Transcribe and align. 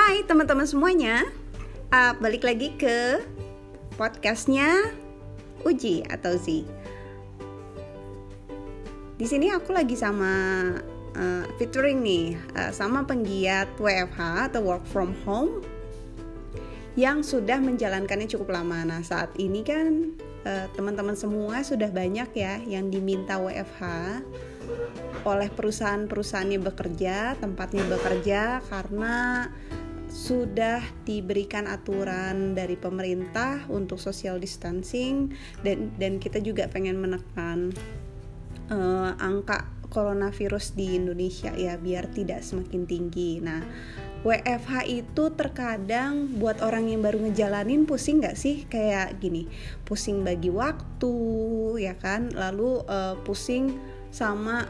Hai 0.00 0.24
teman-teman 0.24 0.64
semuanya, 0.64 1.28
uh, 1.92 2.16
balik 2.24 2.40
lagi 2.40 2.72
ke 2.72 3.20
podcastnya 4.00 4.96
Uji 5.60 6.08
atau 6.08 6.40
Z. 6.40 6.64
Di 9.20 9.26
sini 9.28 9.52
aku 9.52 9.76
lagi 9.76 9.92
sama 10.00 10.32
uh, 11.12 11.44
featuring 11.60 12.00
nih 12.00 12.32
uh, 12.56 12.72
sama 12.72 13.04
penggiat 13.04 13.76
WFH 13.76 14.48
atau 14.48 14.64
work 14.64 14.88
from 14.88 15.12
home 15.28 15.60
yang 16.96 17.20
sudah 17.20 17.60
menjalankannya 17.60 18.24
cukup 18.24 18.56
lama. 18.56 18.80
Nah 18.88 19.04
saat 19.04 19.36
ini 19.36 19.60
kan 19.60 20.16
uh, 20.48 20.64
teman-teman 20.80 21.12
semua 21.12 21.60
sudah 21.60 21.92
banyak 21.92 22.32
ya 22.40 22.56
yang 22.64 22.88
diminta 22.88 23.36
WFH 23.36 23.84
oleh 25.28 25.52
perusahaan-perusahaannya 25.52 26.58
bekerja, 26.72 27.36
tempatnya 27.36 27.84
bekerja 27.84 28.64
karena 28.72 29.44
sudah 30.20 30.84
diberikan 31.08 31.64
aturan 31.64 32.52
dari 32.52 32.76
pemerintah 32.76 33.64
untuk 33.72 33.96
social 33.96 34.36
distancing 34.36 35.32
dan 35.64 35.88
dan 35.96 36.20
kita 36.20 36.44
juga 36.44 36.68
pengen 36.68 37.00
menekan 37.00 37.72
uh, 38.68 39.16
angka 39.16 39.64
coronavirus 39.88 40.76
di 40.76 40.94
Indonesia 40.94 41.56
ya 41.56 41.80
biar 41.80 42.12
tidak 42.12 42.44
semakin 42.44 42.84
tinggi. 42.84 43.40
Nah, 43.40 43.64
WFH 44.22 44.86
itu 44.86 45.32
terkadang 45.32 46.36
buat 46.36 46.60
orang 46.60 46.92
yang 46.92 47.00
baru 47.00 47.24
ngejalanin 47.26 47.88
pusing 47.88 48.20
nggak 48.20 48.36
sih 48.36 48.68
kayak 48.68 49.18
gini, 49.18 49.48
pusing 49.88 50.20
bagi 50.20 50.52
waktu 50.52 51.16
ya 51.80 51.96
kan, 51.96 52.28
lalu 52.36 52.84
uh, 52.86 53.16
pusing 53.24 53.80
sama 54.12 54.68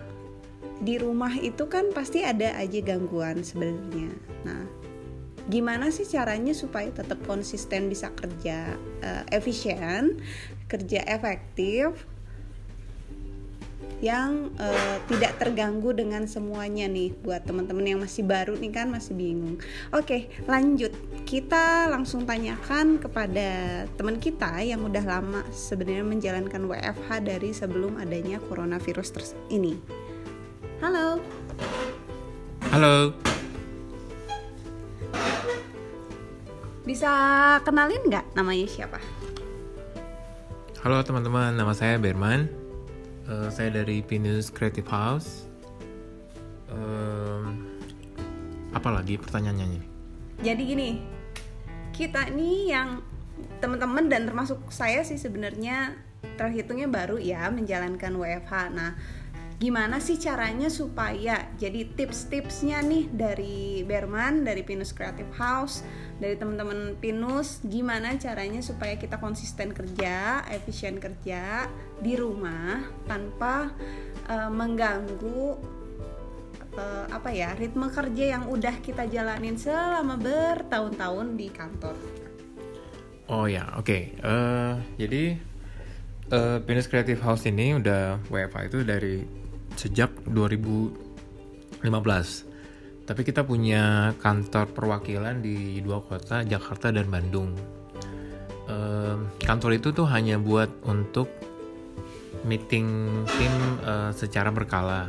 di 0.81 0.97
rumah 0.97 1.37
itu 1.37 1.69
kan 1.69 1.93
pasti 1.93 2.25
ada 2.25 2.57
aja 2.57 2.81
gangguan 2.81 3.45
sebenarnya. 3.45 4.09
Nah, 4.49 4.80
gimana 5.49 5.89
sih 5.89 6.05
caranya 6.05 6.53
supaya 6.53 6.91
tetap 6.93 7.23
konsisten 7.25 7.89
bisa 7.89 8.13
kerja 8.13 8.77
uh, 9.01 9.25
efisien, 9.33 10.21
kerja 10.69 11.01
efektif 11.07 12.11
yang 14.01 14.49
uh, 14.57 14.97
tidak 15.13 15.37
terganggu 15.37 15.93
dengan 15.93 16.25
semuanya 16.25 16.89
nih 16.89 17.13
buat 17.21 17.45
teman-teman 17.45 17.85
yang 17.85 18.01
masih 18.01 18.25
baru 18.25 18.57
nih 18.57 18.73
kan 18.73 18.89
masih 18.89 19.13
bingung. 19.13 19.61
Oke, 19.93 20.33
lanjut. 20.49 20.93
Kita 21.29 21.87
langsung 21.93 22.25
tanyakan 22.25 22.97
kepada 22.97 23.85
teman 24.01 24.17
kita 24.17 24.65
yang 24.65 24.81
udah 24.89 25.05
lama 25.05 25.45
sebenarnya 25.53 26.05
menjalankan 26.05 26.65
WFH 26.65 27.09
dari 27.21 27.53
sebelum 27.53 28.01
adanya 28.01 28.41
coronavirus 28.49 29.37
ini. 29.53 29.77
Halo. 30.81 31.21
Halo. 32.73 33.13
Bisa 36.91 37.15
kenalin 37.63 38.03
nggak 38.03 38.35
namanya 38.35 38.67
siapa? 38.67 38.99
Halo 40.83 40.99
teman-teman, 41.07 41.55
nama 41.55 41.71
saya 41.71 42.03
Berman. 42.03 42.51
Uh, 43.31 43.47
saya 43.47 43.71
dari 43.71 44.03
Pinus 44.03 44.51
Creative 44.51 44.91
House. 44.91 45.47
Uh, 46.67 47.47
apa 48.75 48.91
lagi 48.91 49.23
pertanyaannya 49.23 49.79
nih? 49.79 49.85
Jadi 50.43 50.63
gini, 50.67 50.89
kita 51.95 52.27
ini 52.35 52.75
yang 52.75 53.07
teman-teman 53.63 54.11
dan 54.11 54.27
termasuk 54.27 54.59
saya 54.75 55.07
sih 55.07 55.15
sebenarnya 55.15 55.95
terhitungnya 56.35 56.91
baru 56.91 57.23
ya 57.23 57.55
menjalankan 57.55 58.19
WFH. 58.19 58.75
Nah, 58.75 58.99
gimana 59.61 60.01
sih 60.01 60.17
caranya 60.17 60.73
supaya 60.73 61.53
jadi 61.61 61.93
tips-tipsnya 61.93 62.81
nih 62.81 63.13
dari 63.13 63.85
Berman 63.85 64.41
dari 64.41 64.65
Pinus 64.65 64.97
Creative 64.97 65.29
House 65.37 65.85
dari 66.17 66.33
teman-teman 66.41 66.97
Pinus 66.97 67.61
gimana 67.69 68.17
caranya 68.17 68.65
supaya 68.65 68.97
kita 68.97 69.21
konsisten 69.21 69.77
kerja 69.77 70.49
efisien 70.49 70.97
kerja 70.97 71.69
di 72.01 72.17
rumah 72.17 72.89
tanpa 73.05 73.69
uh, 74.33 74.49
mengganggu 74.49 75.61
uh, 76.81 77.05
apa 77.13 77.29
ya 77.29 77.53
ritme 77.53 77.93
kerja 77.93 78.41
yang 78.41 78.49
udah 78.49 78.81
kita 78.81 79.13
jalanin 79.13 79.61
selama 79.61 80.17
bertahun-tahun 80.17 81.37
di 81.37 81.53
kantor 81.53 82.01
oh 83.29 83.45
ya 83.45 83.77
oke 83.77 83.85
okay. 83.85 84.17
uh, 84.25 84.81
jadi 84.97 85.37
uh, 86.33 86.65
Pinus 86.65 86.89
Creative 86.89 87.21
House 87.21 87.45
ini 87.45 87.77
udah 87.77 88.25
WFH 88.33 88.73
itu 88.73 88.81
dari 88.89 89.40
sejak 89.81 90.13
2015. 90.29 91.81
Tapi 93.09 93.25
kita 93.25 93.49
punya 93.49 94.13
kantor 94.21 94.69
perwakilan 94.77 95.41
di 95.41 95.81
dua 95.81 96.05
kota, 96.05 96.45
Jakarta 96.45 96.93
dan 96.93 97.09
Bandung. 97.09 97.57
E, 98.69 98.77
kantor 99.41 99.81
itu 99.81 99.89
tuh 99.97 100.05
hanya 100.13 100.37
buat 100.37 100.69
untuk 100.85 101.33
meeting 102.45 102.87
tim 103.25 103.55
e, 103.81 104.13
secara 104.13 104.53
berkala. 104.53 105.09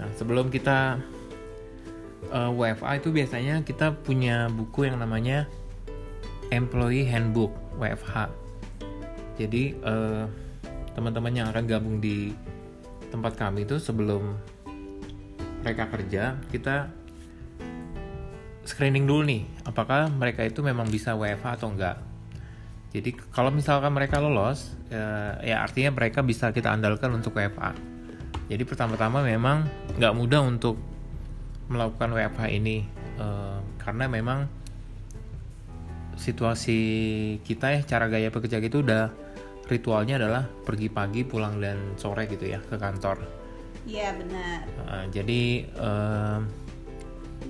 Nah, 0.00 0.08
sebelum 0.16 0.48
kita 0.48 0.98
e, 2.32 2.40
WFA 2.50 2.98
itu 2.98 3.12
biasanya 3.12 3.62
kita 3.62 3.94
punya 4.00 4.48
buku 4.48 4.88
yang 4.88 4.98
namanya 4.98 5.46
Employee 6.50 7.06
Handbook 7.06 7.52
WFH. 7.78 8.32
Jadi 9.34 9.74
teman-teman 10.94 11.34
yang 11.34 11.50
akan 11.50 11.66
gabung 11.66 11.98
di 11.98 12.30
tempat 13.14 13.38
kami 13.38 13.62
itu 13.62 13.78
sebelum 13.78 14.34
mereka 15.62 15.86
kerja 15.86 16.34
kita 16.50 16.90
screening 18.66 19.06
dulu 19.06 19.22
nih 19.22 19.46
apakah 19.62 20.10
mereka 20.10 20.42
itu 20.42 20.58
memang 20.66 20.90
bisa 20.90 21.14
WFH 21.14 21.62
atau 21.62 21.70
enggak. 21.70 22.02
Jadi 22.94 23.10
kalau 23.34 23.50
misalkan 23.50 23.90
mereka 23.90 24.22
lolos 24.22 24.74
ya, 24.86 25.38
ya 25.42 25.56
artinya 25.62 25.94
mereka 25.94 26.22
bisa 26.22 26.50
kita 26.50 26.70
andalkan 26.74 27.10
untuk 27.10 27.34
WFA 27.34 27.94
jadi 28.44 28.62
pertama-tama 28.68 29.24
memang 29.24 29.64
nggak 29.96 30.14
mudah 30.14 30.44
untuk 30.44 30.76
melakukan 31.72 32.12
WFH 32.12 32.42
ini 32.52 32.84
eh, 33.16 33.58
karena 33.80 34.04
memang 34.04 34.44
situasi 36.14 36.78
kita 37.42 37.74
ya 37.74 37.80
cara 37.82 38.06
gaya 38.06 38.28
bekerja 38.28 38.60
itu 38.60 38.84
udah 38.84 39.10
ritualnya 39.68 40.20
adalah 40.20 40.44
pergi 40.44 40.88
pagi 40.92 41.24
pulang 41.24 41.60
dan 41.60 41.96
sore 41.96 42.28
gitu 42.28 42.44
ya 42.44 42.60
ke 42.60 42.76
kantor. 42.76 43.44
Iya 43.84 44.16
benar. 44.16 44.58
Uh, 44.88 45.04
jadi 45.12 45.42
uh, 45.76 46.38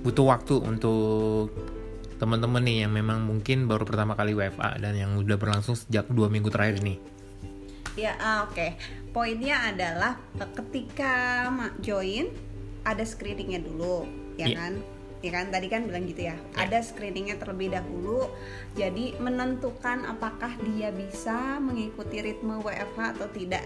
butuh 0.03 0.25
waktu 0.27 0.55
untuk 0.59 1.51
teman-teman 2.15 2.63
nih 2.63 2.87
yang 2.87 2.91
memang 2.95 3.27
mungkin 3.27 3.67
baru 3.67 3.83
pertama 3.83 4.15
kali 4.15 4.31
WFA 4.35 4.79
dan 4.79 4.95
yang 4.95 5.19
udah 5.19 5.35
berlangsung 5.35 5.75
sejak 5.75 6.07
dua 6.11 6.31
minggu 6.31 6.47
terakhir 6.51 6.79
ini. 6.83 6.99
Ya 7.95 8.15
uh, 8.19 8.47
oke. 8.47 8.55
Okay. 8.55 8.69
Poinnya 9.15 9.71
adalah 9.71 10.19
ketika 10.35 11.47
join 11.79 12.27
ada 12.83 13.03
screeningnya 13.07 13.63
dulu, 13.63 14.03
ya 14.35 14.51
yeah. 14.51 14.57
kan? 14.59 14.73
Ya 15.25 15.33
kan? 15.41 15.49
Tadi 15.49 15.67
kan 15.67 15.89
bilang 15.89 16.05
gitu 16.05 16.29
ya. 16.29 16.37
Yeah. 16.37 16.69
ada 16.69 16.79
screeningnya 16.85 17.41
terlebih 17.41 17.73
dahulu. 17.73 18.29
Jadi 18.77 19.17
menentukan 19.17 20.05
apakah 20.05 20.53
dia 20.61 20.93
bisa 20.93 21.57
mengikuti 21.57 22.21
ritme 22.21 22.61
WFH 22.61 23.17
atau 23.17 23.27
tidak. 23.33 23.65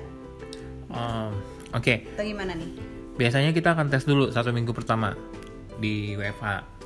Um, 0.90 1.36
oke. 1.75 1.84
Okay. 1.84 2.08
atau 2.16 2.24
gimana 2.24 2.56
nih? 2.56 2.72
Biasanya 3.20 3.52
kita 3.52 3.75
akan 3.75 3.92
tes 3.92 4.08
dulu 4.08 4.31
satu 4.31 4.56
minggu 4.56 4.72
pertama 4.72 5.14
di 5.80 6.14
WFH 6.20 6.80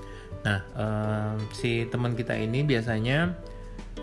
nah 0.44 0.60
um, 0.76 1.40
si 1.56 1.88
teman 1.88 2.14
kita 2.20 2.36
ini 2.36 2.68
biasanya 2.68 3.32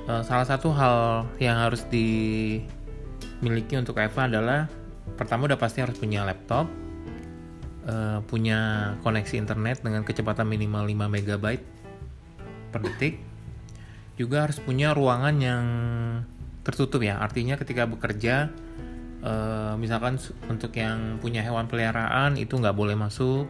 uh, 0.08 0.24
salah 0.24 0.48
satu 0.48 0.72
hal 0.72 1.28
yang 1.36 1.60
harus 1.60 1.84
dimiliki 1.92 3.76
untuk 3.76 4.00
WFH 4.00 4.32
adalah 4.32 4.66
pertama 5.20 5.44
udah 5.52 5.60
pasti 5.60 5.84
harus 5.84 6.00
punya 6.00 6.24
laptop 6.24 6.64
uh, 7.86 8.20
punya 8.26 8.92
koneksi 9.00 9.40
internet 9.40 9.80
dengan 9.84 10.04
kecepatan 10.04 10.44
minimal 10.48 10.84
5 10.88 11.12
MB 11.16 11.46
per 12.70 12.80
detik 12.86 13.14
juga 14.20 14.44
harus 14.44 14.60
punya 14.60 14.92
ruangan 14.92 15.36
yang 15.40 15.64
tertutup 16.60 17.00
ya. 17.00 17.16
Artinya 17.24 17.56
ketika 17.56 17.88
bekerja 17.88 18.52
uh, 19.24 19.74
misalkan 19.80 20.20
untuk 20.44 20.76
yang 20.76 21.16
punya 21.24 21.40
hewan 21.40 21.64
peliharaan 21.64 22.36
itu 22.36 22.60
nggak 22.60 22.76
boleh 22.76 22.96
masuk. 23.00 23.48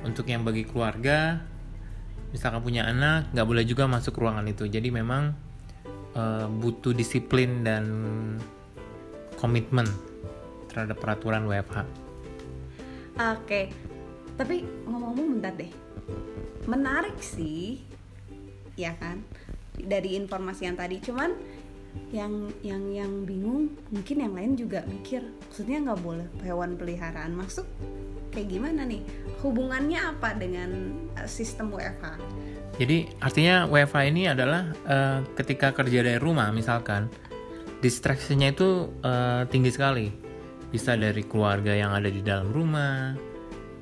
Untuk 0.00 0.26
yang 0.26 0.42
bagi 0.42 0.64
keluarga 0.66 1.44
misalkan 2.34 2.62
punya 2.62 2.86
anak 2.86 3.30
nggak 3.34 3.46
boleh 3.46 3.62
juga 3.62 3.86
masuk 3.86 4.18
ruangan 4.18 4.50
itu. 4.50 4.66
Jadi 4.66 4.90
memang 4.90 5.30
uh, 6.18 6.50
butuh 6.50 6.90
disiplin 6.90 7.62
dan 7.62 7.86
komitmen 9.38 9.86
terhadap 10.66 10.98
peraturan 10.98 11.46
WFH. 11.46 12.09
Oke, 13.18 13.72
tapi 14.38 14.62
ngomong-ngomong 14.86 15.26
bentar 15.38 15.52
deh, 15.56 15.72
menarik 16.70 17.18
sih, 17.18 17.82
ya 18.78 18.94
kan? 18.96 19.24
Dari 19.74 20.14
informasi 20.14 20.68
yang 20.68 20.76
tadi, 20.76 21.00
cuman 21.02 21.30
yang 22.10 22.50
yang 22.62 22.82
yang 22.90 23.12
bingung 23.26 23.70
mungkin 23.90 24.16
yang 24.22 24.34
lain 24.34 24.52
juga 24.54 24.82
mikir 24.86 25.22
maksudnya 25.26 25.78
nggak 25.90 26.00
boleh 26.02 26.26
hewan 26.42 26.78
peliharaan 26.78 27.34
masuk 27.34 27.66
kayak 28.30 28.50
gimana 28.50 28.86
nih 28.86 29.02
hubungannya 29.42 29.98
apa 29.98 30.38
dengan 30.38 30.70
eh, 31.18 31.26
sistem 31.26 31.70
WFH 31.74 32.18
Jadi 32.78 33.10
artinya 33.20 33.68
WFH 33.68 33.98
ini 34.08 34.24
adalah 34.24 34.72
uh, 34.88 35.20
ketika 35.36 35.68
kerja 35.74 36.00
dari 36.00 36.16
rumah 36.16 36.48
misalkan 36.48 37.12
distraksinya 37.84 38.52
itu 38.52 38.88
uh, 39.04 39.44
tinggi 39.52 39.68
sekali. 39.68 40.08
Bisa 40.70 40.94
dari 40.94 41.26
keluarga 41.26 41.74
yang 41.74 41.90
ada 41.90 42.06
di 42.06 42.22
dalam 42.22 42.54
rumah, 42.54 43.14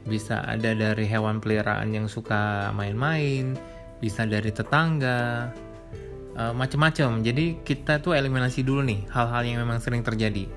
bisa 0.08 0.40
ada 0.49 0.73
dari 0.73 1.05
hewan 1.05 1.37
peliharaan 1.38 1.93
yang 1.93 2.08
suka 2.08 2.73
main-main, 2.73 3.52
bisa 4.00 4.25
dari 4.25 4.49
tetangga, 4.49 5.52
uh, 6.38 6.55
macam-macam. 6.56 7.20
Jadi 7.20 7.61
kita 7.61 8.00
tuh 8.00 8.17
eliminasi 8.17 8.64
dulu 8.64 8.81
nih 8.87 9.05
hal-hal 9.12 9.43
yang 9.44 9.58
memang 9.61 9.85
sering 9.85 10.00
terjadi. 10.00 10.49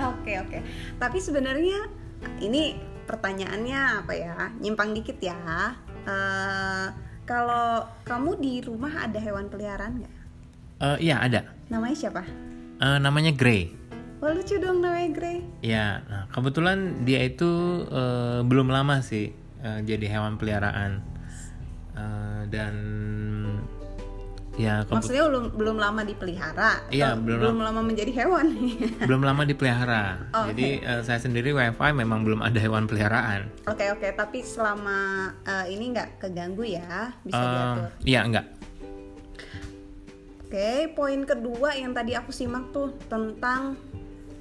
Oke 0.00 0.40
oke. 0.40 0.58
Tapi 0.96 1.18
sebenarnya 1.20 1.92
ini 2.40 2.78
pertanyaannya 3.04 3.80
apa 4.00 4.12
ya? 4.16 4.34
Nyimpang 4.62 4.96
dikit 4.96 5.18
ya. 5.20 5.76
Uh, 6.08 6.88
kalau 7.28 7.86
kamu 8.08 8.40
di 8.40 8.54
rumah 8.64 9.06
ada 9.06 9.18
hewan 9.20 9.46
peliharaan 9.52 10.02
nggak? 10.02 10.14
Uh, 10.82 10.98
iya 10.98 11.22
ada. 11.22 11.46
Namanya 11.70 11.96
siapa? 11.98 12.22
Uh, 12.82 12.98
namanya 12.98 13.30
Grey. 13.30 13.81
Wah 14.22 14.30
lucu 14.30 14.54
dong 14.62 14.78
namanya 14.78 15.10
Grey. 15.18 15.42
Ya, 15.66 16.06
nah 16.06 16.30
kebetulan 16.30 17.02
dia 17.02 17.26
itu 17.26 17.82
uh, 17.90 18.46
belum 18.46 18.70
lama 18.70 19.02
sih 19.02 19.34
uh, 19.66 19.82
jadi 19.82 20.14
hewan 20.14 20.38
peliharaan 20.38 21.02
uh, 21.98 22.46
dan 22.46 22.74
Ya, 24.60 24.84
maksudnya 24.84 25.24
belum 25.32 25.56
belum 25.56 25.80
lama 25.80 26.04
dipelihara. 26.04 26.84
Iya, 26.92 27.16
belum 27.16 27.40
belum 27.40 27.58
lama 27.64 27.80
menjadi 27.80 28.12
hewan. 28.12 28.52
belum 29.08 29.24
lama 29.24 29.48
dipelihara. 29.48 30.28
Oh, 30.36 30.44
Jadi 30.52 30.84
okay. 30.84 30.92
uh, 30.92 31.00
saya 31.00 31.24
sendiri 31.24 31.56
WiFi 31.56 31.96
memang 31.96 32.20
belum 32.20 32.44
ada 32.44 32.60
hewan 32.60 32.84
peliharaan. 32.84 33.48
Oke 33.64 33.80
okay, 33.80 33.88
oke, 33.96 34.04
okay. 34.04 34.10
tapi 34.12 34.44
selama 34.44 35.32
uh, 35.48 35.64
ini 35.72 35.96
nggak 35.96 36.20
keganggu 36.20 36.68
ya, 36.68 37.16
bisa 37.24 37.40
uh, 37.40 37.48
diatur. 37.48 37.88
Iya 38.04 38.20
nggak. 38.28 38.46
Oke, 40.36 40.52
okay, 40.52 40.78
poin 40.92 41.20
kedua 41.24 41.72
yang 41.72 41.96
tadi 41.96 42.12
aku 42.12 42.28
simak 42.28 42.76
tuh 42.76 42.92
tentang 43.08 43.72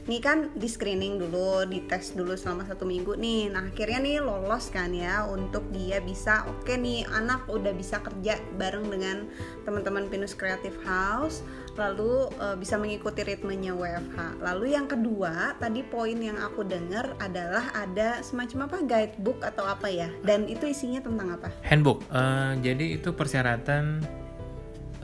ini 0.10 0.18
kan 0.18 0.50
di 0.58 0.66
screening 0.66 1.22
dulu, 1.22 1.62
di 1.70 1.86
tes 1.86 2.18
dulu 2.18 2.34
selama 2.34 2.66
satu 2.66 2.90
minggu 2.90 3.14
nih. 3.22 3.54
Nah 3.54 3.70
akhirnya 3.70 4.02
nih 4.02 4.18
lolos 4.18 4.74
kan 4.74 4.90
ya 4.98 5.30
untuk 5.30 5.62
dia 5.70 6.02
bisa 6.02 6.42
oke 6.50 6.66
okay 6.66 6.82
nih 6.82 7.06
anak 7.14 7.46
udah 7.46 7.70
bisa 7.76 8.02
kerja 8.02 8.42
bareng 8.58 8.90
dengan 8.90 9.30
teman-teman 9.62 10.10
Pinus 10.10 10.34
Creative 10.34 10.74
House, 10.82 11.46
lalu 11.78 12.34
uh, 12.42 12.58
bisa 12.58 12.82
mengikuti 12.82 13.22
ritmenya 13.22 13.78
WFH. 13.78 14.42
Lalu 14.42 14.74
yang 14.74 14.90
kedua 14.90 15.54
tadi 15.62 15.86
poin 15.86 16.18
yang 16.18 16.42
aku 16.42 16.66
dengar 16.66 17.14
adalah 17.22 17.70
ada 17.78 18.26
semacam 18.26 18.66
apa 18.66 18.78
guidebook 18.82 19.46
atau 19.46 19.70
apa 19.70 19.86
ya? 19.86 20.10
Dan 20.26 20.50
itu 20.50 20.66
isinya 20.66 20.98
tentang 21.06 21.38
apa? 21.38 21.54
Handbook. 21.62 22.02
Uh, 22.10 22.58
jadi 22.58 22.98
itu 22.98 23.14
persyaratan 23.14 24.02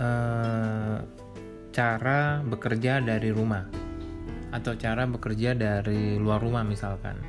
uh, 0.01 1.05
cara 1.69 2.41
bekerja 2.41 2.97
dari 3.05 3.29
rumah 3.29 3.86
atau 4.53 4.73
cara 4.79 5.03
bekerja 5.05 5.53
dari 5.57 6.15
luar 6.15 6.39
rumah 6.39 6.63
misalkan. 6.63 7.19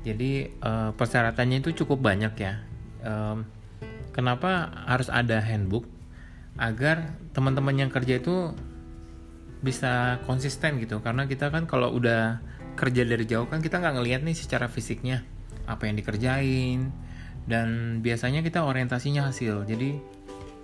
Jadi 0.00 0.48
uh, 0.64 0.96
persyaratannya 0.96 1.60
itu 1.60 1.84
cukup 1.84 2.00
banyak 2.00 2.34
ya. 2.40 2.64
Kenapa 4.10 4.68
harus 4.84 5.08
ada 5.08 5.40
handbook? 5.40 5.86
Agar 6.60 7.16
teman-teman 7.32 7.72
yang 7.72 7.90
kerja 7.92 8.20
itu 8.20 8.52
bisa 9.64 10.20
konsisten 10.28 10.80
gitu. 10.80 11.00
Karena 11.00 11.24
kita 11.24 11.48
kan 11.48 11.64
kalau 11.64 11.94
udah 11.94 12.40
kerja 12.76 13.04
dari 13.04 13.24
jauh 13.28 13.48
kan 13.48 13.60
kita 13.60 13.80
nggak 13.80 13.94
ngelihat 14.00 14.20
nih 14.24 14.36
secara 14.36 14.68
fisiknya 14.68 15.24
apa 15.68 15.84
yang 15.84 16.00
dikerjain 16.00 16.88
dan 17.44 18.00
biasanya 18.00 18.40
kita 18.44 18.64
orientasinya 18.64 19.28
hasil. 19.28 19.64
Jadi 19.68 20.00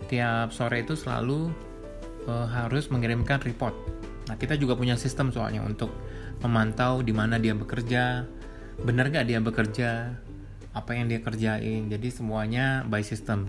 tiap 0.09 0.53
sore 0.53 0.85
itu 0.85 0.97
selalu 0.97 1.53
uh, 2.29 2.49
harus 2.51 2.89
mengirimkan 2.93 3.41
report 3.41 3.77
Nah, 4.27 4.35
kita 4.35 4.59
juga 4.59 4.75
punya 4.75 4.99
sistem 4.99 5.31
soalnya 5.31 5.63
untuk 5.63 5.95
memantau 6.43 7.01
di 7.01 7.15
mana 7.15 7.39
dia 7.39 7.55
bekerja, 7.55 8.27
benar 8.83 9.09
gak 9.15 9.27
dia 9.31 9.39
bekerja, 9.39 10.19
apa 10.75 10.91
yang 10.93 11.09
dia 11.09 11.23
kerjain. 11.23 11.89
Jadi 11.89 12.09
semuanya 12.13 12.85
by 12.85 13.01
system. 13.01 13.47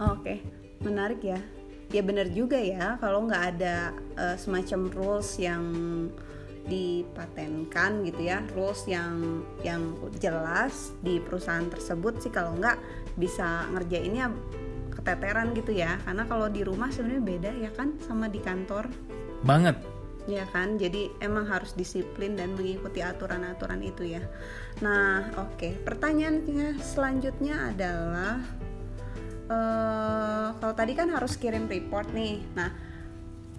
Oke, 0.00 0.40
menarik 0.80 1.20
ya. 1.20 1.36
Ya 1.90 2.06
benar 2.06 2.30
juga 2.30 2.54
ya, 2.54 2.96
kalau 3.02 3.26
nggak 3.26 3.44
ada 3.58 3.90
uh, 4.14 4.38
semacam 4.38 4.86
rules 4.94 5.42
yang 5.42 5.64
dipatenkan 6.70 8.06
gitu 8.06 8.30
ya, 8.30 8.46
rules 8.54 8.86
yang 8.86 9.42
yang 9.66 9.98
jelas 10.22 10.94
di 11.02 11.18
perusahaan 11.18 11.66
tersebut 11.66 12.22
sih 12.22 12.30
kalau 12.30 12.54
nggak 12.56 12.78
bisa 13.18 13.66
ngerjainnya 13.74 14.30
keteteran 14.90 15.54
gitu 15.54 15.72
ya. 15.72 15.96
Karena 16.02 16.26
kalau 16.26 16.50
di 16.50 16.66
rumah 16.66 16.90
sebenarnya 16.90 17.22
beda 17.22 17.50
ya 17.56 17.70
kan 17.72 17.96
sama 18.04 18.26
di 18.26 18.42
kantor. 18.42 18.90
Banget. 19.46 19.78
Ya 20.28 20.44
kan? 20.52 20.76
Jadi 20.76 21.10
emang 21.22 21.48
harus 21.48 21.72
disiplin 21.72 22.36
dan 22.36 22.52
mengikuti 22.54 23.00
aturan-aturan 23.00 23.80
itu 23.80 24.14
ya. 24.18 24.22
Nah 24.84 25.30
oke. 25.40 25.56
Okay. 25.56 25.72
pertanyaannya 25.80 26.76
selanjutnya 26.82 27.72
adalah 27.72 28.42
uh, 29.50 30.46
kalau 30.60 30.74
tadi 30.76 30.92
kan 30.94 31.10
harus 31.10 31.34
kirim 31.40 31.66
report 31.66 32.12
nih. 32.12 32.44
Nah 32.54 32.70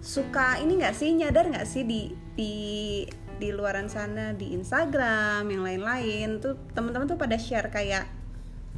suka 0.02 0.58
ini 0.62 0.80
nggak 0.80 0.96
sih? 0.96 1.10
Nyadar 1.14 1.50
nggak 1.50 1.68
sih 1.68 1.82
di 1.82 2.14
di 2.34 2.54
di 3.42 3.48
luaran 3.50 3.90
sana 3.90 4.30
di 4.32 4.54
Instagram 4.54 5.44
yang 5.50 5.62
lain-lain? 5.66 6.38
Tuh 6.38 6.54
teman-teman 6.72 7.10
tuh 7.10 7.18
pada 7.18 7.36
share 7.36 7.68
kayak 7.68 8.21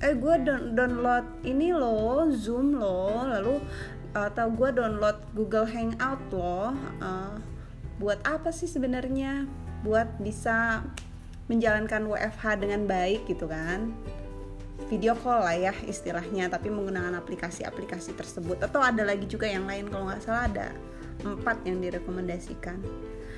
eh 0.03 0.15
gue 0.19 0.35
download 0.75 1.27
ini 1.47 1.71
loh 1.71 2.27
zoom 2.35 2.75
loh. 2.75 3.23
Lalu 3.29 3.63
atau 4.15 4.47
gue 4.51 4.71
download 4.75 5.19
Google 5.35 5.67
Hangout 5.67 6.23
loh. 6.35 6.75
Uh, 6.99 7.39
buat 8.03 8.19
apa 8.27 8.51
sih 8.51 8.67
sebenarnya? 8.67 9.47
Buat 9.87 10.19
bisa 10.19 10.83
menjalankan 11.47 12.09
WFH 12.09 12.45
dengan 12.59 12.89
baik 12.89 13.29
gitu 13.31 13.47
kan? 13.47 13.95
Video 14.91 15.15
call 15.15 15.47
lah 15.47 15.57
ya 15.57 15.75
istilahnya 15.87 16.51
tapi 16.51 16.69
menggunakan 16.69 17.15
aplikasi-aplikasi 17.23 18.19
tersebut. 18.19 18.59
Atau 18.67 18.83
ada 18.83 19.07
lagi 19.07 19.31
juga 19.31 19.47
yang 19.47 19.69
lain 19.71 19.87
kalau 19.87 20.11
nggak 20.11 20.23
salah 20.25 20.51
ada 20.51 20.69
empat 21.23 21.63
yang 21.63 21.79
direkomendasikan. 21.79 22.83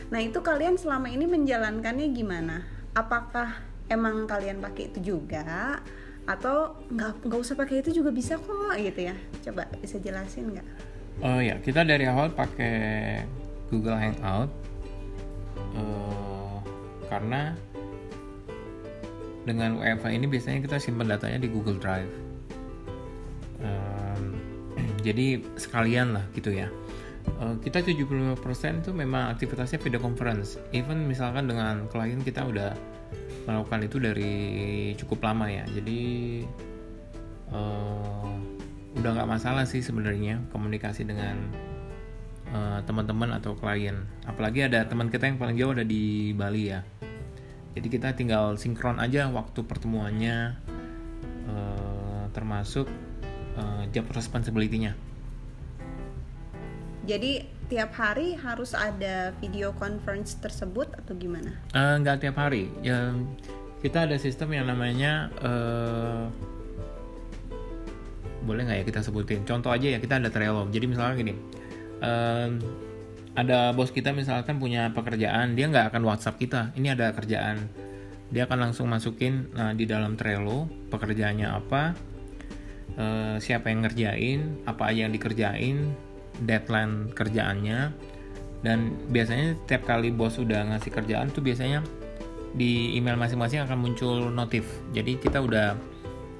Nah 0.08 0.20
itu 0.22 0.40
kalian 0.40 0.80
selama 0.80 1.12
ini 1.12 1.28
menjalankannya 1.28 2.08
gimana? 2.16 2.64
Apakah 2.96 3.60
emang 3.92 4.24
kalian 4.24 4.64
pakai 4.64 4.90
itu 4.90 5.14
juga 5.14 5.84
atau 6.26 6.74
nggak 6.90 7.26
nggak 7.26 7.40
usah 7.40 7.54
pakai 7.54 7.82
itu 7.82 8.02
juga 8.02 8.10
bisa 8.10 8.36
kok 8.36 8.74
gitu 8.76 9.00
ya. 9.10 9.16
Coba 9.46 9.70
bisa 9.78 9.96
jelasin 10.02 10.52
nggak? 10.52 10.66
Oh 11.24 11.40
ya 11.40 11.56
kita 11.62 11.86
dari 11.86 12.04
awal 12.04 12.28
pakai 12.34 13.24
Google 13.72 13.96
Hangout 13.96 14.50
uh, 15.78 16.60
karena 17.08 17.56
dengan 19.46 19.78
WFH 19.78 20.10
ini 20.10 20.26
biasanya 20.26 20.58
kita 20.66 20.76
simpan 20.82 21.08
datanya 21.08 21.38
di 21.40 21.48
Google 21.48 21.78
Drive. 21.78 22.10
Um, 23.62 24.36
jadi 25.06 25.40
sekalian 25.56 26.18
lah 26.18 26.24
gitu 26.34 26.52
ya 26.52 26.68
uh, 27.40 27.56
kita 27.60 27.82
75% 27.82 28.82
itu 28.82 28.90
memang 28.94 29.32
aktivitasnya 29.34 29.78
video 29.82 30.00
conference. 30.00 30.58
Even 30.72 31.04
misalkan 31.04 31.50
dengan 31.50 31.86
klien 31.90 32.20
kita 32.22 32.46
udah 32.46 32.72
melakukan 33.46 33.80
itu 33.86 33.96
dari 34.02 34.34
cukup 34.98 35.22
lama 35.22 35.46
ya. 35.46 35.64
Jadi 35.70 36.02
uh, 37.54 38.32
udah 38.96 39.10
nggak 39.12 39.28
masalah 39.28 39.68
sih 39.68 39.84
sebenarnya 39.84 40.42
komunikasi 40.50 41.04
dengan 41.04 41.36
uh, 42.50 42.80
teman-teman 42.84 43.36
atau 43.36 43.54
klien. 43.54 44.06
Apalagi 44.26 44.66
ada 44.66 44.82
teman 44.88 45.12
kita 45.12 45.28
yang 45.30 45.38
paling 45.38 45.56
jauh 45.58 45.72
ada 45.76 45.86
di 45.86 46.32
Bali 46.34 46.72
ya. 46.72 46.80
Jadi 47.76 47.86
kita 47.92 48.16
tinggal 48.16 48.56
sinkron 48.56 48.96
aja 48.96 49.28
waktu 49.28 49.60
pertemuannya 49.60 50.56
uh, 51.44 52.24
termasuk 52.32 52.88
uh, 53.60 53.84
job 53.92 54.08
responsibility-nya 54.08 54.96
jadi 57.06 57.46
tiap 57.66 57.94
hari 57.94 58.34
harus 58.38 58.74
ada 58.74 59.34
video 59.42 59.74
conference 59.74 60.38
tersebut 60.38 60.90
atau 60.94 61.14
gimana? 61.14 61.54
Uh, 61.74 61.98
tiap 62.18 62.38
hari. 62.38 62.70
Ya 62.82 63.14
kita 63.82 64.10
ada 64.10 64.18
sistem 64.18 64.54
yang 64.54 64.66
namanya 64.66 65.30
uh, 65.42 66.26
boleh 68.46 68.62
nggak 68.66 68.78
ya 68.82 68.84
kita 68.86 69.00
sebutin? 69.02 69.42
Contoh 69.42 69.74
aja 69.74 69.86
ya 69.86 69.98
kita 69.98 70.22
ada 70.22 70.30
Trello. 70.30 70.70
Jadi 70.70 70.86
misalnya 70.86 71.14
gini, 71.18 71.34
uh, 72.02 72.50
ada 73.34 73.74
bos 73.74 73.90
kita 73.90 74.14
misalkan 74.14 74.62
punya 74.62 74.94
pekerjaan, 74.94 75.58
dia 75.58 75.66
nggak 75.66 75.94
akan 75.94 76.02
WhatsApp 76.06 76.38
kita. 76.38 76.70
Ini 76.78 76.94
ada 76.94 77.10
kerjaan, 77.12 77.66
dia 78.30 78.46
akan 78.46 78.70
langsung 78.70 78.86
masukin 78.86 79.50
nah, 79.52 79.74
di 79.74 79.84
dalam 79.84 80.14
Trello 80.14 80.70
pekerjaannya 80.88 81.48
apa, 81.50 81.82
uh, 82.96 83.36
siapa 83.42 83.74
yang 83.74 83.84
ngerjain, 83.84 84.40
apa 84.64 84.94
aja 84.94 85.10
yang 85.10 85.12
dikerjain, 85.12 85.92
deadline 86.42 87.12
kerjaannya 87.14 87.92
dan 88.64 88.78
biasanya 89.12 89.56
setiap 89.64 89.86
kali 89.86 90.10
bos 90.10 90.36
udah 90.36 90.74
ngasih 90.74 90.90
kerjaan 90.90 91.30
tuh 91.30 91.44
biasanya 91.44 91.84
di 92.56 92.96
email 92.96 93.20
masing-masing 93.20 93.62
akan 93.68 93.78
muncul 93.78 94.32
notif 94.32 94.64
jadi 94.90 95.20
kita 95.20 95.44
udah 95.44 95.76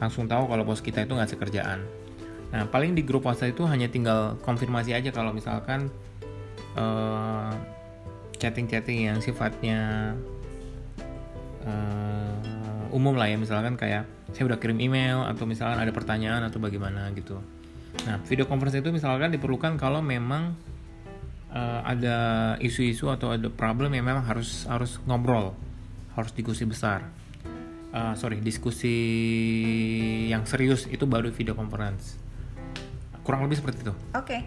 langsung 0.00 0.28
tahu 0.28 0.48
kalau 0.48 0.64
bos 0.64 0.84
kita 0.84 1.04
itu 1.04 1.16
ngasih 1.16 1.38
kerjaan. 1.40 1.80
Nah, 2.52 2.68
paling 2.68 2.94
di 2.94 3.02
grup 3.02 3.26
WhatsApp 3.26 3.56
itu 3.56 3.66
hanya 3.66 3.90
tinggal 3.90 4.38
konfirmasi 4.44 4.94
aja 4.94 5.10
kalau 5.10 5.34
misalkan 5.34 5.90
uh, 6.78 7.50
chatting-chatting 8.36 9.08
yang 9.10 9.18
sifatnya 9.18 10.12
uh, 11.64 12.94
umum 12.94 13.16
lah 13.18 13.32
ya, 13.32 13.36
misalkan 13.40 13.74
kayak 13.74 14.06
saya 14.30 14.52
udah 14.52 14.58
kirim 14.60 14.78
email 14.78 15.24
atau 15.26 15.48
misalkan 15.48 15.80
ada 15.80 15.90
pertanyaan 15.90 16.44
atau 16.46 16.60
bagaimana 16.60 17.08
gitu. 17.16 17.40
Nah, 18.04 18.20
video 18.28 18.44
conference 18.44 18.76
itu 18.76 18.92
misalkan 18.92 19.32
diperlukan 19.32 19.80
kalau 19.80 20.04
memang 20.04 20.52
uh, 21.48 21.80
ada 21.80 22.16
isu-isu 22.60 23.08
atau 23.08 23.32
ada 23.32 23.48
problem 23.48 23.96
yang 23.96 24.04
memang 24.04 24.28
harus 24.28 24.68
harus 24.68 25.00
ngobrol, 25.08 25.56
harus 26.12 26.30
diskusi 26.36 26.68
besar. 26.68 27.08
Uh, 27.96 28.12
sorry, 28.12 28.44
diskusi 28.44 28.92
yang 30.28 30.44
serius 30.44 30.84
itu 30.92 31.08
baru 31.08 31.32
video 31.32 31.56
conference 31.56 32.26
kurang 33.26 33.42
lebih 33.42 33.58
seperti 33.58 33.82
itu 33.82 33.90
oke 33.90 34.22
okay. 34.22 34.46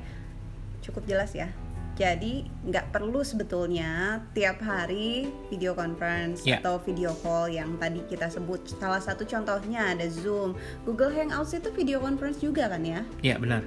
cukup 0.80 1.04
jelas 1.04 1.36
ya 1.36 1.52
jadi 2.00 2.48
nggak 2.64 2.96
perlu 2.96 3.20
sebetulnya 3.28 4.24
tiap 4.32 4.64
hari 4.64 5.28
video 5.52 5.76
conference 5.76 6.48
yeah. 6.48 6.64
atau 6.64 6.80
video 6.80 7.12
call 7.20 7.52
yang 7.52 7.76
tadi 7.76 8.00
kita 8.08 8.32
sebut. 8.32 8.64
Salah 8.80 9.04
satu 9.04 9.28
contohnya 9.28 9.92
ada 9.92 10.08
Zoom, 10.08 10.56
Google 10.88 11.12
Hangouts 11.12 11.52
itu 11.52 11.68
video 11.76 12.00
conference 12.00 12.40
juga 12.40 12.72
kan 12.72 12.88
ya? 12.88 13.04
Iya 13.20 13.36
yeah, 13.36 13.38
benar. 13.38 13.62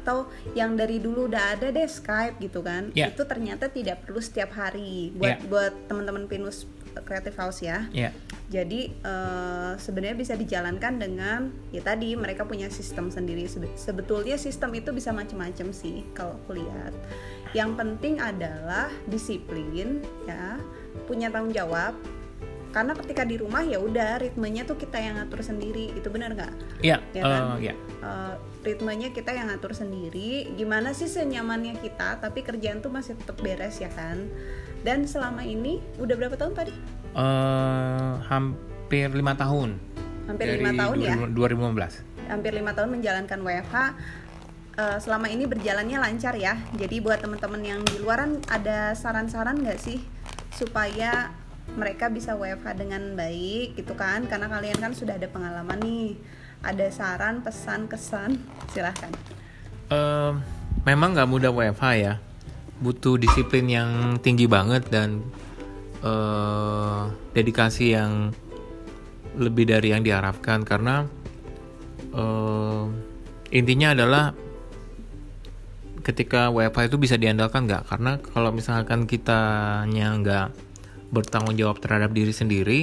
atau 0.00 0.32
yang 0.56 0.80
dari 0.80 0.96
dulu 0.96 1.28
udah 1.28 1.60
ada 1.60 1.68
deh 1.68 1.84
Skype 1.84 2.40
gitu 2.40 2.64
kan? 2.64 2.88
Yeah. 2.96 3.12
Itu 3.12 3.28
ternyata 3.28 3.68
tidak 3.68 4.08
perlu 4.08 4.24
setiap 4.24 4.56
hari 4.56 5.12
buat 5.12 5.36
yeah. 5.36 5.48
buat 5.52 5.72
teman-teman 5.92 6.24
pinus 6.32 6.64
Creative 7.04 7.36
House 7.36 7.60
ya. 7.60 7.84
Yeah. 7.92 8.16
Jadi 8.50 8.90
uh, 9.04 9.78
sebenarnya 9.78 10.16
bisa 10.18 10.34
dijalankan 10.36 11.00
dengan 11.00 11.52
ya 11.70 11.80
tadi 11.80 12.18
mereka 12.18 12.44
punya 12.44 12.68
sistem 12.68 13.08
sendiri. 13.08 13.48
Sebetulnya 13.78 14.36
sistem 14.36 14.76
itu 14.76 14.90
bisa 14.90 15.14
macam-macam 15.14 15.70
sih 15.70 16.04
kalau 16.12 16.36
aku 16.44 16.58
lihat. 16.60 16.92
Yang 17.52 17.70
penting 17.76 18.14
adalah 18.20 18.88
disiplin 19.08 20.00
ya, 20.24 20.56
punya 21.04 21.28
tanggung 21.28 21.52
jawab. 21.52 21.96
Karena 22.72 22.96
ketika 22.96 23.28
di 23.28 23.36
rumah 23.36 23.60
ya 23.60 23.76
udah 23.76 24.16
ritmenya 24.16 24.64
tuh 24.64 24.80
kita 24.80 24.96
yang 24.96 25.20
ngatur 25.20 25.44
sendiri. 25.44 25.92
Itu 25.92 26.08
benar 26.08 26.32
nggak? 26.32 26.80
Iya. 26.80 27.04
Yeah, 27.12 27.20
ya 27.20 27.22
kan? 27.28 27.42
Uh, 27.44 27.56
yeah. 27.60 27.76
uh, 28.00 28.34
ritmenya 28.64 29.12
kita 29.12 29.36
yang 29.36 29.52
ngatur 29.52 29.76
sendiri. 29.76 30.48
Gimana 30.56 30.96
sih 30.96 31.04
senyamannya 31.04 31.76
kita? 31.84 32.24
Tapi 32.24 32.40
kerjaan 32.40 32.80
tuh 32.80 32.88
masih 32.88 33.12
tetap 33.20 33.36
beres 33.44 33.76
ya 33.76 33.92
kan? 33.92 34.24
Dan 34.80 35.04
selama 35.04 35.44
ini 35.44 35.84
udah 36.00 36.16
berapa 36.16 36.34
tahun 36.40 36.56
tadi? 36.56 37.01
Uh, 37.12 38.16
hampir 38.28 39.12
lima 39.12 39.36
tahun. 39.36 39.76
Hampir 40.24 40.60
lima 40.60 40.72
tahun 40.72 40.96
2000, 40.96 41.08
ya? 41.08 41.14
2015. 41.28 42.32
Hampir 42.32 42.52
lima 42.56 42.72
tahun 42.72 42.88
menjalankan 42.98 43.38
WFH. 43.44 43.76
Uh, 44.72 44.96
selama 44.96 45.28
ini 45.28 45.44
berjalannya 45.44 46.00
lancar 46.00 46.32
ya. 46.40 46.56
Jadi 46.72 47.04
buat 47.04 47.20
teman-teman 47.20 47.60
yang 47.60 47.80
di 47.84 48.00
luaran 48.00 48.40
ada 48.48 48.96
saran-saran 48.96 49.60
nggak 49.60 49.76
sih 49.76 50.00
supaya 50.48 51.36
mereka 51.76 52.08
bisa 52.08 52.32
WFH 52.32 52.80
dengan 52.80 53.12
baik 53.12 53.76
gitu 53.76 53.92
kan? 53.92 54.24
Karena 54.24 54.48
kalian 54.48 54.80
kan 54.80 54.96
sudah 54.96 55.20
ada 55.20 55.28
pengalaman 55.28 55.76
nih. 55.84 56.16
Ada 56.62 56.94
saran, 56.94 57.42
pesan, 57.42 57.90
kesan, 57.90 58.38
silahkan. 58.72 59.12
Uh, 59.92 60.40
memang 60.88 61.12
nggak 61.12 61.28
mudah 61.28 61.50
WFH 61.52 61.86
ya 62.00 62.14
butuh 62.82 63.14
disiplin 63.14 63.70
yang 63.70 64.18
tinggi 64.18 64.50
banget 64.50 64.90
dan 64.90 65.22
uh, 66.02 67.08
dedikasi 67.32 67.96
yang 67.96 68.30
lebih 69.38 69.64
dari 69.64 69.96
yang 69.96 70.04
diharapkan 70.04 70.60
karena 70.62 71.08
uh, 72.12 72.84
intinya 73.48 73.96
adalah 73.96 74.24
ketika 76.02 76.50
WFH 76.50 76.92
itu 76.92 76.98
bisa 76.98 77.16
diandalkan 77.16 77.64
nggak? 77.64 77.88
Karena 77.88 78.18
kalau 78.20 78.50
misalkan 78.52 79.06
kitanya 79.08 80.18
nggak 80.18 80.48
bertanggung 81.14 81.56
jawab 81.56 81.78
terhadap 81.78 82.10
diri 82.12 82.32
sendiri 82.34 82.80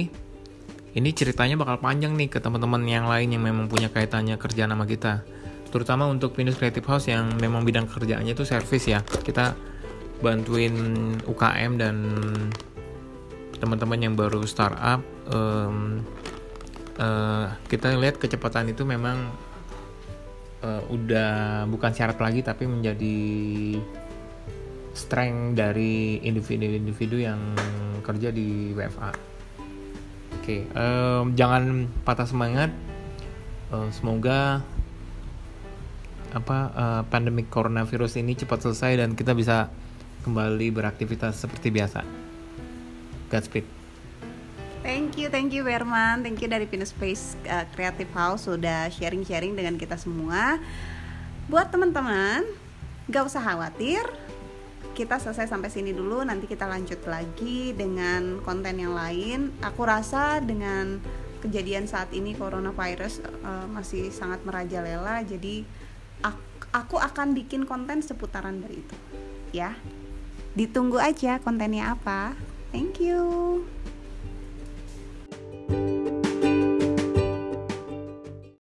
ini 0.90 1.14
ceritanya 1.14 1.54
bakal 1.54 1.78
panjang 1.78 2.18
nih 2.18 2.26
ke 2.26 2.42
teman-teman 2.42 2.82
yang 2.82 3.06
lain 3.06 3.30
yang 3.30 3.46
memang 3.46 3.70
punya 3.70 3.86
kaitannya 3.94 4.34
kerja 4.34 4.66
nama 4.66 4.82
kita. 4.82 5.22
Terutama 5.70 6.10
untuk 6.10 6.34
Pinus 6.34 6.58
Creative 6.58 6.82
House 6.82 7.06
yang 7.06 7.38
memang 7.38 7.62
bidang 7.62 7.86
kerjaannya 7.86 8.34
itu 8.34 8.42
service 8.42 8.90
ya. 8.90 8.98
Kita 9.06 9.54
bantuin 10.18 10.74
UKM 11.30 11.78
dan 11.78 11.94
teman-teman 13.60 14.00
yang 14.00 14.14
baru 14.16 14.42
startup 14.48 15.04
um, 15.28 16.00
uh, 16.96 17.52
kita 17.68 17.92
lihat 18.00 18.16
kecepatan 18.16 18.72
itu 18.72 18.88
memang 18.88 19.30
uh, 20.64 20.82
udah 20.88 21.64
bukan 21.68 21.92
syarat 21.92 22.16
lagi 22.20 22.40
tapi 22.40 22.64
menjadi 22.64 23.18
strength 24.96 25.56
dari 25.56 26.20
individu-individu 26.24 27.16
yang 27.22 27.40
kerja 28.02 28.34
di 28.34 28.74
WFA. 28.74 29.12
Oke, 30.40 30.42
okay, 30.42 30.60
um, 30.74 31.36
jangan 31.36 31.86
patah 32.02 32.26
semangat. 32.26 32.72
Uh, 33.70 33.86
semoga 33.94 34.66
apa 36.30 36.58
uh, 36.74 37.02
pandemik 37.06 37.50
coronavirus 37.50 38.22
ini 38.22 38.38
cepat 38.38 38.66
selesai 38.66 39.02
dan 39.02 39.14
kita 39.14 39.34
bisa 39.34 39.70
kembali 40.26 40.74
beraktivitas 40.74 41.38
seperti 41.38 41.70
biasa. 41.70 42.29
Godspeed. 43.30 43.62
Thank 44.82 45.20
you, 45.20 45.30
thank 45.30 45.54
you 45.54 45.62
Berman, 45.62 46.26
thank 46.26 46.40
you 46.42 46.48
dari 46.48 46.66
Pinus 46.66 46.90
Space 46.90 47.38
uh, 47.46 47.68
Creative 47.76 48.08
House 48.16 48.50
sudah 48.50 48.90
sharing-sharing 48.90 49.54
dengan 49.54 49.78
kita 49.78 49.94
semua. 49.94 50.58
Buat 51.46 51.70
teman-teman, 51.70 52.42
gak 53.06 53.28
usah 53.28 53.44
khawatir, 53.44 54.02
kita 54.96 55.20
selesai 55.20 55.52
sampai 55.52 55.70
sini 55.70 55.92
dulu, 55.94 56.24
nanti 56.26 56.48
kita 56.48 56.64
lanjut 56.66 56.98
lagi 57.06 57.76
dengan 57.76 58.40
konten 58.42 58.80
yang 58.80 58.96
lain. 58.96 59.54
Aku 59.62 59.84
rasa 59.86 60.40
dengan 60.40 60.98
kejadian 61.44 61.86
saat 61.86 62.10
ini 62.16 62.34
coronavirus 62.34 63.20
uh, 63.44 63.68
masih 63.70 64.08
sangat 64.10 64.42
merajalela, 64.48 65.22
jadi 65.22 65.62
aku 66.72 66.96
akan 66.96 67.36
bikin 67.36 67.68
konten 67.68 68.00
seputaran 68.00 68.64
dari 68.64 68.80
itu, 68.80 68.96
ya. 69.52 69.76
Ditunggu 70.56 70.98
aja 70.98 71.36
kontennya 71.38 71.94
apa. 71.94 72.32
Thank 72.72 73.00
you. 73.00 73.66